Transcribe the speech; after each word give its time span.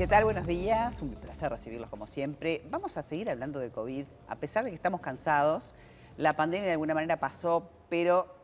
¿Qué 0.00 0.06
tal? 0.06 0.24
Buenos 0.24 0.46
días. 0.46 1.02
Un 1.02 1.10
placer 1.10 1.50
recibirlos 1.50 1.90
como 1.90 2.06
siempre. 2.06 2.62
Vamos 2.70 2.96
a 2.96 3.02
seguir 3.02 3.28
hablando 3.28 3.58
de 3.58 3.68
COVID. 3.68 4.06
A 4.28 4.36
pesar 4.36 4.64
de 4.64 4.70
que 4.70 4.76
estamos 4.76 5.02
cansados, 5.02 5.74
la 6.16 6.36
pandemia 6.36 6.68
de 6.68 6.72
alguna 6.72 6.94
manera 6.94 7.18
pasó, 7.18 7.68
pero 7.90 8.34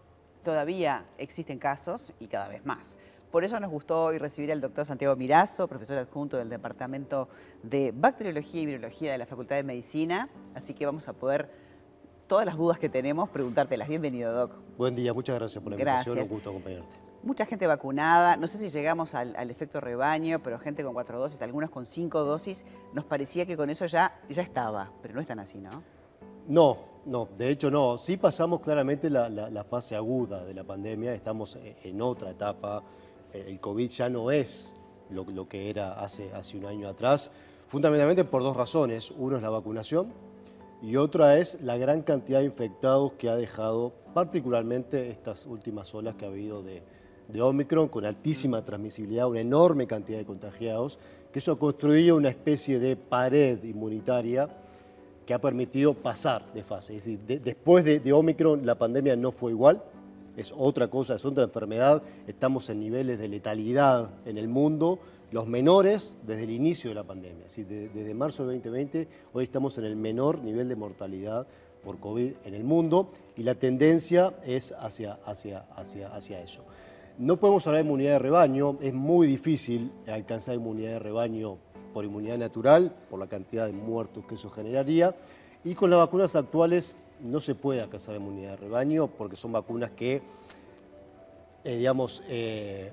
todavía 0.44 1.06
existen 1.16 1.58
casos 1.58 2.12
y 2.20 2.26
cada 2.26 2.48
vez 2.48 2.66
más. 2.66 2.98
Por 3.32 3.42
eso 3.42 3.58
nos 3.58 3.70
gustó 3.70 4.04
hoy 4.04 4.18
recibir 4.18 4.52
al 4.52 4.60
doctor 4.60 4.84
Santiago 4.84 5.16
Mirazo, 5.16 5.66
profesor 5.66 5.96
adjunto 5.96 6.36
del 6.36 6.50
Departamento 6.50 7.30
de 7.62 7.90
Bacteriología 7.90 8.60
y 8.60 8.66
Virología 8.66 9.12
de 9.12 9.16
la 9.16 9.24
Facultad 9.24 9.56
de 9.56 9.62
Medicina. 9.62 10.28
Así 10.54 10.74
que 10.74 10.84
vamos 10.84 11.08
a 11.08 11.14
poder, 11.14 11.48
todas 12.26 12.46
las 12.46 12.56
dudas 12.56 12.78
que 12.78 12.88
tenemos, 12.88 13.28
preguntártelas. 13.28 13.88
Bienvenido, 13.88 14.32
Doc. 14.32 14.52
Buen 14.76 14.94
día, 14.94 15.12
muchas 15.14 15.36
gracias 15.38 15.62
por 15.62 15.72
la 15.72 15.76
invitación. 15.78 16.14
Gracias. 16.16 16.30
Un 16.30 16.36
gusto 16.36 16.50
acompañarte. 16.50 16.88
Mucha 17.22 17.44
gente 17.46 17.66
vacunada, 17.66 18.36
no 18.36 18.46
sé 18.46 18.58
si 18.58 18.68
llegamos 18.68 19.14
al, 19.14 19.34
al 19.36 19.50
efecto 19.50 19.80
rebaño, 19.80 20.40
pero 20.42 20.58
gente 20.58 20.84
con 20.84 20.92
cuatro 20.94 21.18
dosis, 21.18 21.40
algunos 21.42 21.70
con 21.70 21.86
cinco 21.86 22.22
dosis, 22.24 22.64
nos 22.92 23.04
parecía 23.04 23.46
que 23.46 23.56
con 23.56 23.68
eso 23.70 23.86
ya, 23.86 24.20
ya 24.28 24.42
estaba, 24.42 24.90
pero 25.02 25.14
no 25.14 25.20
es 25.20 25.26
tan 25.26 25.40
así, 25.40 25.58
¿no? 25.58 25.70
No, 26.46 26.76
no, 27.06 27.28
de 27.36 27.48
hecho 27.50 27.70
no. 27.70 27.98
Sí 27.98 28.16
pasamos 28.16 28.60
claramente 28.60 29.10
la, 29.10 29.28
la- 29.28 29.50
la 29.50 29.64
fase 29.64 29.96
aguda 29.96 30.44
de 30.44 30.54
la 30.54 30.62
pandemia, 30.62 31.14
estamos 31.14 31.56
e- 31.56 31.76
en 31.82 32.00
otra 32.00 32.30
etapa. 32.30 32.82
Eh, 33.32 33.46
El 33.48 33.58
COVID 33.60 33.88
ya 33.90 34.08
no 34.08 34.30
es 34.30 34.72
lo, 35.10 35.24
lo 35.24 35.48
que 35.48 35.68
era 35.70 35.94
hace, 35.94 36.32
hace 36.32 36.56
un 36.56 36.66
año 36.66 36.86
atrás, 36.88 37.32
fundamentalmente 37.66 38.22
por 38.24 38.42
dos 38.44 38.56
razones. 38.56 39.10
Uno 39.16 39.36
es 39.36 39.42
la 39.42 39.50
vacunación 39.50 40.12
y 40.82 40.96
otra 40.96 41.38
es 41.38 41.60
la 41.62 41.76
gran 41.78 42.02
cantidad 42.02 42.40
de 42.40 42.44
infectados 42.44 43.12
que 43.12 43.28
ha 43.28 43.36
dejado 43.36 43.92
particularmente 44.14 45.08
estas 45.10 45.46
últimas 45.46 45.94
olas 45.94 46.14
que 46.16 46.24
ha 46.24 46.28
habido 46.28 46.62
de, 46.62 46.82
Omicron, 47.40 47.88
con 47.88 48.04
altísima 48.04 48.64
transmisibilidad, 48.64 49.28
una 49.28 49.40
enorme 49.40 49.86
cantidad 49.86 50.18
de 50.18 50.24
contagiados, 50.24 50.98
que 51.32 51.40
eso 51.40 51.52
ha 51.52 51.58
construido 51.58 52.16
una 52.16 52.28
especie 52.28 52.78
de 52.78 52.96
pared 52.96 53.62
inmunitaria 53.64 54.48
que 55.26 55.34
ha 55.34 55.40
permitido 55.40 55.92
pasar 55.92 56.52
de 56.54 56.62
fase. 56.62 56.96
Es 56.96 57.04
decir, 57.04 57.18
de- 57.20 57.40
después 57.40 57.84
de, 57.84 57.98
de 57.98 58.12
Omicron 58.12 58.64
la 58.64 58.76
pandemia 58.76 59.16
no 59.16 59.32
fue 59.32 59.50
igual, 59.50 59.82
es 60.36 60.52
otra 60.56 60.88
cosa, 60.88 61.14
es 61.14 61.24
otra 61.24 61.44
enfermedad, 61.44 62.02
estamos 62.26 62.68
en 62.70 62.80
niveles 62.80 63.18
de 63.18 63.28
letalidad 63.28 64.10
en 64.24 64.38
el 64.38 64.48
mundo, 64.48 64.98
los 65.32 65.46
menores 65.46 66.18
desde 66.26 66.44
el 66.44 66.50
inicio 66.50 66.90
de 66.90 66.94
la 66.94 67.04
pandemia. 67.04 67.46
De- 67.56 67.88
desde 67.88 68.14
marzo 68.14 68.46
del 68.46 68.56
2020 68.62 69.08
hoy 69.32 69.44
estamos 69.44 69.76
en 69.78 69.84
el 69.84 69.96
menor 69.96 70.38
nivel 70.42 70.68
de 70.68 70.76
mortalidad 70.76 71.46
por 71.82 71.98
COVID 71.98 72.32
en 72.44 72.54
el 72.54 72.64
mundo 72.64 73.10
y 73.36 73.42
la 73.42 73.54
tendencia 73.54 74.34
es 74.44 74.72
hacia, 74.78 75.18
hacia, 75.24 75.60
hacia, 75.74 76.08
hacia 76.14 76.40
eso. 76.40 76.62
No 77.18 77.38
podemos 77.38 77.66
hablar 77.66 77.82
de 77.82 77.86
inmunidad 77.88 78.12
de 78.12 78.18
rebaño, 78.18 78.76
es 78.80 78.92
muy 78.92 79.26
difícil 79.26 79.90
alcanzar 80.06 80.54
inmunidad 80.56 80.90
de 80.92 80.98
rebaño 80.98 81.56
por 81.94 82.04
inmunidad 82.04 82.36
natural, 82.38 82.94
por 83.08 83.18
la 83.18 83.26
cantidad 83.26 83.66
de 83.66 83.72
muertos 83.72 84.26
que 84.26 84.34
eso 84.34 84.50
generaría, 84.50 85.16
y 85.64 85.74
con 85.74 85.88
las 85.90 85.98
vacunas 85.98 86.36
actuales 86.36 86.96
no 87.22 87.40
se 87.40 87.54
puede 87.54 87.80
alcanzar 87.80 88.16
inmunidad 88.16 88.50
de 88.52 88.56
rebaño 88.56 89.06
porque 89.08 89.36
son 89.36 89.52
vacunas 89.52 89.90
que, 89.90 90.22
eh, 91.64 91.76
digamos, 91.76 92.22
eh, 92.28 92.92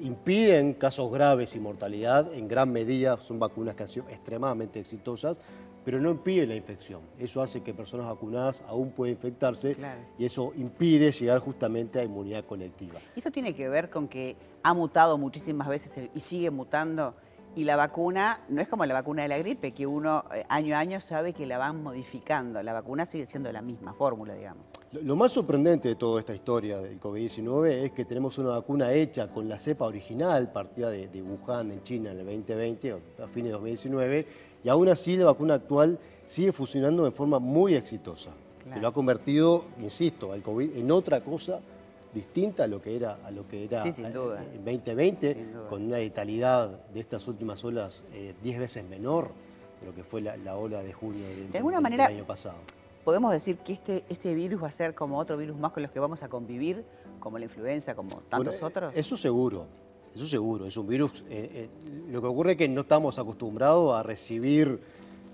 impiden 0.00 0.74
casos 0.74 1.10
graves 1.12 1.54
y 1.54 1.60
mortalidad, 1.60 2.32
en 2.34 2.48
gran 2.48 2.72
medida 2.72 3.16
son 3.18 3.38
vacunas 3.38 3.74
que 3.74 3.84
han 3.84 3.88
sido 3.88 4.08
extremadamente 4.08 4.80
exitosas, 4.80 5.40
pero 5.84 6.00
no 6.00 6.10
impiden 6.10 6.48
la 6.48 6.56
infección. 6.56 7.02
Eso 7.18 7.42
hace 7.42 7.60
que 7.62 7.74
personas 7.74 8.06
vacunadas 8.06 8.62
aún 8.66 8.90
puedan 8.90 9.14
infectarse 9.14 9.74
Claro. 9.74 10.00
y 10.18 10.24
eso 10.24 10.52
impide 10.56 11.12
llegar 11.12 11.38
justamente 11.40 12.00
a 12.00 12.04
inmunidad 12.04 12.44
colectiva. 12.44 12.98
Esto 13.14 13.30
tiene 13.30 13.54
que 13.54 13.68
ver 13.68 13.90
con 13.90 14.08
que 14.08 14.34
ha 14.62 14.72
mutado 14.74 15.18
muchísimas 15.18 15.68
veces 15.68 16.08
y 16.14 16.20
sigue 16.20 16.50
mutando. 16.50 17.14
Y 17.56 17.64
la 17.64 17.76
vacuna 17.76 18.40
no 18.48 18.60
es 18.60 18.66
como 18.68 18.84
la 18.84 18.94
vacuna 18.94 19.22
de 19.22 19.28
la 19.28 19.38
gripe, 19.38 19.72
que 19.72 19.86
uno 19.86 20.22
eh, 20.34 20.44
año 20.48 20.74
a 20.74 20.80
año 20.80 21.00
sabe 21.00 21.32
que 21.32 21.46
la 21.46 21.56
van 21.58 21.82
modificando. 21.82 22.60
La 22.62 22.72
vacuna 22.72 23.06
sigue 23.06 23.26
siendo 23.26 23.52
la 23.52 23.62
misma 23.62 23.92
fórmula, 23.92 24.34
digamos. 24.34 24.64
Lo- 25.02 25.14
más 25.16 25.32
sorprendente 25.32 25.88
de 25.88 25.94
toda 25.94 26.20
esta 26.20 26.34
historia 26.34 26.78
del 26.78 26.98
COVID-19 27.00 27.68
es 27.84 27.92
que 27.92 28.04
tenemos 28.04 28.38
una 28.38 28.50
vacuna 28.50 28.92
hecha 28.92 29.28
con 29.28 29.48
la 29.48 29.58
cepa 29.58 29.84
original, 29.86 30.50
partida 30.52 30.90
de, 30.90 31.06
de 31.08 31.22
Wuhan 31.22 31.70
en 31.70 31.82
China 31.84 32.10
en 32.12 32.18
el 32.20 32.26
2020, 32.26 32.92
o 32.94 33.00
a 33.22 33.26
fines 33.28 33.46
de 33.48 33.52
2019, 33.52 34.26
y 34.64 34.68
aún 34.68 34.88
así 34.88 35.16
la 35.16 35.26
vacuna 35.26 35.54
actual 35.54 35.98
sigue 36.26 36.52
funcionando 36.52 37.04
de 37.04 37.10
forma 37.12 37.38
muy 37.38 37.74
exitosa, 37.74 38.30
Claro. 38.64 38.74
que 38.76 38.80
lo 38.80 38.88
ha 38.88 38.92
convertido, 38.92 39.64
insisto, 39.80 40.32
al 40.32 40.42
COVID 40.42 40.76
en 40.76 40.90
otra 40.90 41.20
cosa 41.22 41.60
distinta 42.14 42.64
a 42.64 42.66
lo 42.66 42.80
que 42.80 42.96
era, 42.96 43.18
a 43.24 43.30
lo 43.30 43.46
que 43.48 43.64
era 43.64 43.82
Sí, 43.82 43.92
sin 43.92 44.06
eh, 44.06 44.10
duda. 44.12 44.42
en 44.42 44.64
2020, 44.64 45.34
Sin 45.34 45.52
duda. 45.52 45.68
con 45.68 45.82
una 45.82 45.98
letalidad 45.98 46.68
de 46.88 47.00
estas 47.00 47.26
últimas 47.28 47.64
olas 47.64 48.04
eh, 48.12 48.34
10 48.42 48.58
veces 48.60 48.84
menor 48.88 49.30
de 49.80 49.86
lo 49.86 49.94
que 49.94 50.04
fue 50.04 50.20
la, 50.20 50.36
la 50.36 50.56
ola 50.56 50.82
de 50.82 50.92
junio 50.92 51.26
del, 51.26 51.50
De 51.50 51.58
alguna 51.58 51.76
del- 51.78 51.82
manera- 51.82 52.08
del 52.08 52.16
año 52.18 52.26
pasado. 52.26 52.56
Podemos 53.04 53.32
decir 53.32 53.58
que 53.58 53.74
este, 53.74 54.04
este 54.08 54.34
virus 54.34 54.62
va 54.62 54.68
a 54.68 54.70
ser 54.70 54.94
como 54.94 55.18
otro 55.18 55.36
virus 55.36 55.58
más 55.58 55.72
con 55.72 55.82
los 55.82 55.92
que 55.92 56.00
vamos 56.00 56.22
a 56.22 56.28
convivir, 56.28 56.84
como 57.20 57.38
la 57.38 57.44
influenza, 57.44 57.94
como 57.94 58.08
tantos 58.30 58.54
Bueno, 58.60 58.66
otros. 58.66 58.96
Eso 58.96 59.16
seguro, 59.16 59.66
eso 60.14 60.26
seguro. 60.26 60.66
Es 60.66 60.76
un 60.78 60.86
virus. 60.86 61.22
eh, 61.28 61.50
eh, 61.52 61.68
lo 62.10 62.22
que 62.22 62.26
ocurre 62.28 62.52
es 62.52 62.56
que 62.58 62.68
no 62.68 62.82
estamos 62.82 63.18
acostumbrados 63.18 63.92
a 63.94 64.02
recibir, 64.02 64.80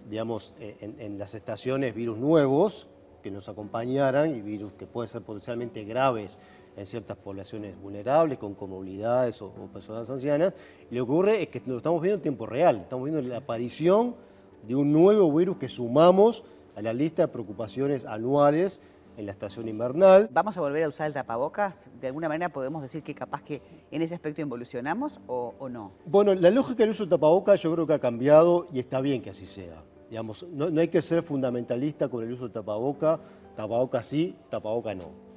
digamos, 0.09 0.55
eh, 0.59 0.79
en, 0.81 0.97
en 0.99 1.19
las 1.19 1.35
estaciones 1.35 1.95
virus 1.95 2.19
nuevos 2.19 2.89
que 3.23 3.31
nos 3.31 3.49
acompañaran 3.49 4.35
y 4.35 4.41
virus 4.41 4.73
que 4.73 4.87
pueden 4.87 5.09
ser 5.09 5.23
potencialmente 5.23 5.85
graves 5.85 6.39
en 6.81 6.87
ciertas 6.87 7.17
poblaciones 7.19 7.79
vulnerables, 7.81 8.39
con 8.39 8.55
comorbilidades 8.55 9.41
o, 9.43 9.47
o 9.47 9.67
personas 9.67 10.09
ancianas. 10.09 10.55
Y 10.91 10.95
lo 10.95 11.05
que 11.07 11.13
ocurre 11.13 11.43
es 11.43 11.49
que 11.49 11.63
lo 11.67 11.77
estamos 11.77 12.01
viendo 12.01 12.17
en 12.17 12.23
tiempo 12.23 12.47
real. 12.47 12.79
Estamos 12.79 13.05
viendo 13.05 13.29
la 13.29 13.39
aparición 13.39 14.15
de 14.67 14.75
un 14.75 14.93
nuevo 14.93 15.33
virus 15.33 15.59
que 15.59 15.69
sumamos 15.69 16.45
a 16.75 16.83
la 16.83 16.93
lista 16.93 17.23
de 17.23 17.29
preocupaciones 17.29 18.07
anuales 18.07 18.81
en 19.19 19.27
la 19.27 19.33
estación 19.33 19.69
invernal. 19.69 20.31
¿Vamos 20.33 20.57
a 20.57 20.63
volver 20.63 20.85
a 20.85 20.89
usar 20.89 21.07
el 21.07 21.13
tapabocas? 21.13 21.85
¿De 22.01 22.07
alguna 22.07 22.29
manera 22.29 22.49
podemos 22.49 22.81
decir 22.81 23.03
que 23.03 23.15
capaz 23.15 23.43
que 23.43 23.61
en 23.91 24.01
ese 24.01 24.15
aspecto 24.15 24.41
involucionamos 24.41 25.21
o, 25.27 25.55
o 25.59 25.69
no? 25.69 25.93
Bueno, 26.07 26.35
la 26.35 26.51
lógica 26.51 26.83
del 26.83 26.91
uso 26.91 27.03
del 27.03 27.11
tapabocas 27.11 27.61
yo 27.61 27.75
creo 27.75 27.87
que 27.87 27.93
ha 27.93 27.99
cambiado 27.99 28.67
y 28.73 28.79
está 28.79 29.03
bien 29.03 29.21
que 29.21 29.31
así 29.31 29.45
sea. 29.45 29.83
Digamos, 30.09 30.47
no, 30.51 30.71
no 30.71 30.81
hay 30.81 30.89
que 30.89 31.03
ser 31.03 31.23
fundamentalista 31.23 32.09
con 32.09 32.25
el 32.25 32.33
uso 32.33 32.45
del 32.45 32.53
tapaboca, 32.53 33.21
tapaboca 33.55 34.03
sí, 34.03 34.35
tapaboca 34.49 34.95
no. 34.95 35.30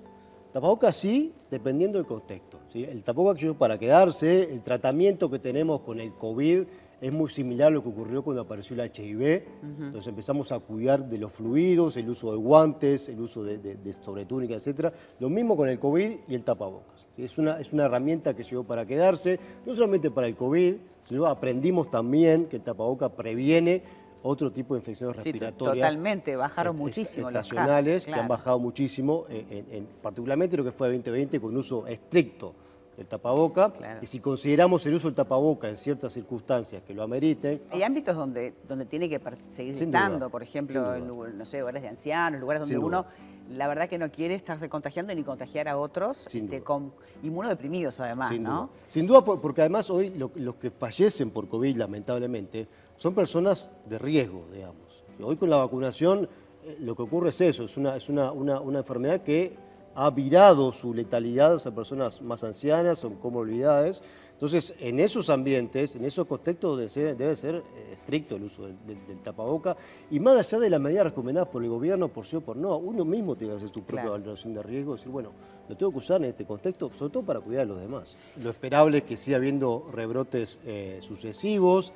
Tapaboca 0.53 0.93
sí, 0.93 1.33
dependiendo 1.49 1.97
del 1.97 2.05
contexto. 2.05 2.59
¿sí? 2.71 2.83
El 2.83 3.03
tapabocas 3.03 3.41
llegó 3.41 3.55
para 3.55 3.79
quedarse, 3.79 4.43
el 4.43 4.61
tratamiento 4.61 5.27
que 5.27 5.39
tenemos 5.39 5.81
con 5.81 5.99
el 5.99 6.13
COVID 6.13 6.63
es 7.01 7.11
muy 7.11 7.27
similar 7.27 7.69
a 7.69 7.71
lo 7.71 7.81
que 7.81 7.89
ocurrió 7.89 8.23
cuando 8.23 8.43
apareció 8.43 8.79
el 8.79 8.91
HIV. 8.95 9.43
Entonces 9.63 10.07
empezamos 10.07 10.51
a 10.51 10.59
cuidar 10.59 11.09
de 11.09 11.17
los 11.17 11.33
fluidos, 11.33 11.97
el 11.97 12.07
uso 12.07 12.31
de 12.31 12.37
guantes, 12.37 13.09
el 13.09 13.19
uso 13.19 13.43
de, 13.43 13.57
de, 13.57 13.75
de 13.75 13.93
sobretúnica, 13.93 14.53
etc. 14.53 14.93
Lo 15.19 15.27
mismo 15.27 15.57
con 15.57 15.67
el 15.67 15.79
COVID 15.79 16.11
y 16.27 16.35
el 16.35 16.43
tapabocas. 16.43 17.07
¿sí? 17.15 17.23
Es, 17.23 17.37
una, 17.39 17.59
es 17.59 17.73
una 17.73 17.85
herramienta 17.85 18.35
que 18.35 18.43
llegó 18.43 18.63
para 18.63 18.85
quedarse, 18.85 19.39
no 19.65 19.73
solamente 19.73 20.11
para 20.11 20.27
el 20.27 20.35
COVID, 20.35 20.75
sino 21.05 21.25
aprendimos 21.25 21.89
también 21.89 22.45
que 22.45 22.57
el 22.57 22.61
tapabocas 22.61 23.11
previene 23.11 23.81
otro 24.23 24.51
tipo 24.51 24.73
de 24.73 24.79
infecciones 24.79 25.17
Sí, 25.21 25.31
respiratorias. 25.31 25.89
totalmente, 25.89 26.35
bajaron 26.35 26.75
muchísimo 26.75 27.29
los 27.29 27.33
casos, 27.39 27.51
Estacionales 27.51 28.05
que 28.05 28.13
han 28.13 28.27
bajado 28.27 28.57
muchísimo, 28.59 29.25
en- 29.29 29.45
en- 29.49 29.65
en- 29.71 29.87
particularmente 30.01 30.57
lo 30.57 30.63
que 30.63 30.71
fue 30.71 30.87
2020 30.87 31.39
con 31.39 31.55
uso 31.55 31.85
estricto 31.87 32.53
del 32.97 33.07
tapaboca. 33.07 33.71
Claro. 33.73 33.99
Y 34.01 34.05
si 34.05 34.19
consideramos 34.19 34.85
el 34.85 34.93
uso 34.93 35.07
del 35.07 35.15
tapaboca 35.15 35.67
en 35.67 35.75
ciertas 35.75 36.13
circunstancias 36.13 36.83
que 36.83 36.93
lo 36.93 37.03
ameriten, 37.03 37.61
Hay 37.71 37.83
ámbitos 37.83 38.15
donde, 38.15 38.53
donde 38.67 38.85
tiene 38.85 39.09
que 39.09 39.19
seguir 39.45 39.75
Sin 39.75 39.87
estando, 39.87 40.19
duda, 40.19 40.29
por 40.29 40.43
ejemplo, 40.43 40.95
en 40.95 41.37
no 41.37 41.45
sé, 41.45 41.59
lugares 41.59 41.81
de 41.81 41.89
ancianos, 41.89 42.39
lugares 42.39 42.61
donde 42.61 42.77
uno, 42.77 43.05
la 43.53 43.67
verdad 43.67 43.87
que 43.89 43.97
no 43.97 44.11
quiere 44.11 44.35
estarse 44.35 44.67
contagiando 44.69 45.13
ni 45.15 45.23
contagiar 45.23 45.67
a 45.67 45.77
otros, 45.77 46.27
este, 46.33 46.61
con 46.61 46.91
inmunodeprimidos 47.23 47.99
además, 47.99 48.29
Sin 48.29 48.43
¿no? 48.43 48.51
duda. 48.51 48.69
Sin 48.87 49.07
duda, 49.07 49.23
por- 49.23 49.39
porque 49.41 49.61
además 49.61 49.89
hoy 49.89 50.09
lo- 50.11 50.31
los 50.35 50.55
que 50.55 50.71
fallecen 50.71 51.29
por 51.31 51.47
COVID, 51.47 51.75
lamentablemente, 51.77 52.67
son 52.97 53.13
personas 53.15 53.69
de 53.89 53.97
riesgo, 53.97 54.45
digamos. 54.51 55.03
Hoy 55.21 55.35
con 55.37 55.49
la 55.49 55.57
vacunación 55.57 56.27
eh, 56.65 56.77
lo 56.79 56.95
que 56.95 57.01
ocurre 57.01 57.29
es 57.29 57.41
eso, 57.41 57.65
es 57.65 57.75
una, 57.77 57.95
es 57.97 58.07
una, 58.09 58.31
una- 58.31 58.59
una 58.61 58.79
enfermedad 58.79 59.21
que 59.21 59.55
ha 59.95 60.09
virado 60.09 60.71
su 60.71 60.93
letalidad 60.93 61.61
a 61.67 61.71
personas 61.71 62.21
más 62.21 62.43
ancianas 62.43 63.03
o 63.03 63.11
comorbilidades. 63.19 64.01
Entonces, 64.31 64.73
en 64.79 64.99
esos 64.99 65.29
ambientes, 65.29 65.95
en 65.95 66.05
esos 66.05 66.25
contextos 66.25 66.77
debe 66.77 66.89
ser, 66.89 67.15
debe 67.17 67.35
ser, 67.35 67.55
eh, 67.75 67.92
estricto 68.03 68.35
el 68.35 68.43
uso 68.43 68.63
del, 68.67 68.75
del- 68.85 69.07
del 69.07 69.17
tapaboca 69.19 69.75
y 70.11 70.19
más 70.19 70.37
allá 70.37 70.59
de 70.59 70.69
las 70.69 70.79
medidas 70.81 71.05
recomendadas 71.05 71.49
por 71.49 71.63
el 71.63 71.69
gobierno, 71.69 72.09
por 72.09 72.25
sí 72.25 72.35
o 72.35 72.41
por 72.41 72.57
no, 72.57 72.77
uno 72.77 73.05
mismo 73.05 73.35
tiene 73.35 73.53
que 73.53 73.57
hacer 73.57 73.69
su 73.69 73.81
propia 73.81 74.03
Claro. 74.03 74.11
valoración 74.11 74.53
de 74.53 74.61
riesgo 74.61 74.93
y 74.93 74.97
decir, 74.97 75.11
bueno, 75.11 75.29
lo 75.69 75.77
tengo 75.77 75.91
que 75.93 75.97
usar 75.99 76.21
en 76.21 76.29
este 76.29 76.45
contexto, 76.45 76.91
sobre 76.93 77.13
todo 77.13 77.23
para 77.23 77.39
cuidar 77.39 77.63
a 77.63 77.65
los 77.65 77.79
demás. 77.79 78.17
Lo 78.43 78.49
esperable 78.49 78.97
es 78.99 79.03
que 79.03 79.15
siga 79.15 79.37
habiendo 79.37 79.87
rebrotes 79.93 80.59
eh, 80.65 80.99
sucesivos, 81.01 81.93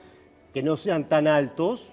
que 0.54 0.64
no 0.64 0.78
sean 0.78 1.10
tan 1.10 1.28
altos 1.28 1.90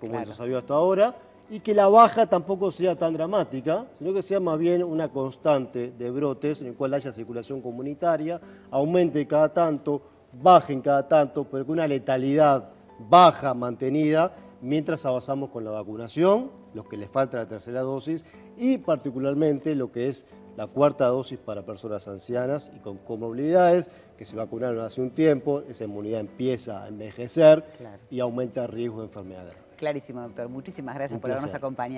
como 0.00 0.12
Claro. 0.12 0.26
se 0.28 0.34
sabido 0.34 0.58
hasta 0.58 0.74
ahora, 0.74 1.16
y 1.50 1.60
que 1.60 1.74
la 1.74 1.88
baja 1.88 2.26
tampoco 2.26 2.70
sea 2.70 2.96
tan 2.96 3.12
dramática, 3.14 3.86
sino 3.98 4.12
que 4.14 4.22
sea 4.22 4.38
más 4.40 4.58
bien 4.58 4.82
una 4.82 5.08
constante 5.08 5.92
de 5.98 6.10
brotes 6.10 6.60
en 6.62 6.68
el 6.68 6.74
cual 6.74 6.94
haya 6.94 7.10
circulación 7.12 7.60
comunitaria, 7.60 8.40
aumente 8.70 9.26
cada 9.26 9.52
tanto, 9.52 10.00
bajen 10.42 10.80
cada 10.82 11.06
tanto, 11.08 11.44
pero 11.44 11.64
con 11.66 11.74
una 11.74 11.86
letalidad 11.86 12.68
baja, 12.98 13.54
mantenida, 13.54 14.34
mientras 14.60 15.06
avanzamos 15.06 15.50
con 15.50 15.64
la 15.64 15.70
vacunación, 15.70 16.50
los 16.74 16.86
que 16.88 16.96
les 16.96 17.10
falta 17.10 17.38
la 17.38 17.48
tercera 17.48 17.80
dosis 17.80 18.24
y 18.56 18.78
particularmente 18.78 19.74
lo 19.74 19.90
que 19.92 20.08
es 20.08 20.26
la 20.56 20.66
cuarta 20.66 21.06
dosis 21.06 21.38
para 21.38 21.64
personas 21.64 22.08
ancianas 22.08 22.72
y 22.74 22.80
con 22.80 22.98
comorbilidades 22.98 23.90
que 24.16 24.24
se 24.24 24.34
vacunaron 24.34 24.80
hace 24.80 25.00
un 25.00 25.10
tiempo, 25.10 25.62
esa 25.68 25.84
inmunidad 25.84 26.20
empieza 26.20 26.82
a 26.82 26.88
envejecer 26.88 27.64
y 28.10 28.18
aumenta 28.20 28.64
el 28.64 28.68
riesgo 28.68 28.98
de 28.98 29.06
enfermedad 29.06 29.46
Clarísimo, 29.78 30.20
doctor. 30.20 30.48
Muchísimas 30.48 30.96
gracias 30.96 31.20
por 31.20 31.30
habernos 31.30 31.54
acompañado. 31.54 31.96